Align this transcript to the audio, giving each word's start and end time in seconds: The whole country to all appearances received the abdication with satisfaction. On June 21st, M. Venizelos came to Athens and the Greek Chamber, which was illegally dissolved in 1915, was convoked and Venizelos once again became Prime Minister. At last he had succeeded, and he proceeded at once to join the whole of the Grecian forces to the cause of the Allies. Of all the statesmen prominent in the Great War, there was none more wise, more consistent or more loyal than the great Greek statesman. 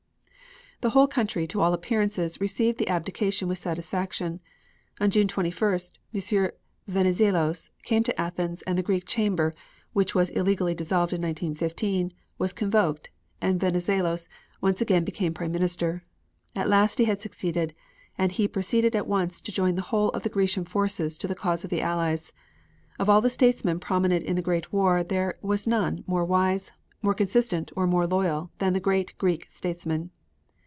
The 0.83 0.89
whole 0.97 1.05
country 1.05 1.45
to 1.45 1.61
all 1.61 1.73
appearances 1.73 2.41
received 2.41 2.79
the 2.79 2.87
abdication 2.87 3.47
with 3.47 3.59
satisfaction. 3.59 4.39
On 4.99 5.11
June 5.11 5.27
21st, 5.27 5.91
M. 6.11 6.49
Venizelos 6.87 7.69
came 7.83 8.01
to 8.01 8.19
Athens 8.19 8.63
and 8.63 8.75
the 8.79 8.81
Greek 8.81 9.05
Chamber, 9.05 9.53
which 9.93 10.15
was 10.15 10.31
illegally 10.31 10.73
dissolved 10.73 11.13
in 11.13 11.21
1915, 11.21 12.13
was 12.39 12.51
convoked 12.51 13.11
and 13.39 13.59
Venizelos 13.59 14.27
once 14.59 14.81
again 14.81 15.03
became 15.03 15.35
Prime 15.35 15.51
Minister. 15.51 16.01
At 16.55 16.67
last 16.67 16.97
he 16.97 17.05
had 17.05 17.21
succeeded, 17.21 17.75
and 18.17 18.31
he 18.31 18.47
proceeded 18.47 18.95
at 18.95 19.05
once 19.05 19.39
to 19.41 19.51
join 19.51 19.75
the 19.75 19.83
whole 19.93 20.09
of 20.09 20.23
the 20.23 20.29
Grecian 20.29 20.65
forces 20.65 21.15
to 21.19 21.27
the 21.27 21.35
cause 21.35 21.63
of 21.63 21.69
the 21.69 21.81
Allies. 21.83 22.33
Of 22.97 23.07
all 23.07 23.21
the 23.21 23.29
statesmen 23.29 23.79
prominent 23.79 24.23
in 24.23 24.35
the 24.35 24.41
Great 24.41 24.73
War, 24.73 25.03
there 25.03 25.37
was 25.43 25.67
none 25.67 26.03
more 26.07 26.25
wise, 26.25 26.71
more 27.03 27.13
consistent 27.13 27.71
or 27.75 27.85
more 27.85 28.07
loyal 28.07 28.49
than 28.57 28.73
the 28.73 28.79
great 28.79 29.13
Greek 29.19 29.45
statesman. 29.47 30.09